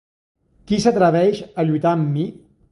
Qui 0.71 0.79
s'atreveix 0.85 1.43
a 1.65 1.69
lluitar 1.69 1.95
amb 1.99 2.13
mi? 2.19 2.29